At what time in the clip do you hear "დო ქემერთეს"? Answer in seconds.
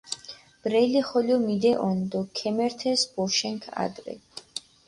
2.11-3.01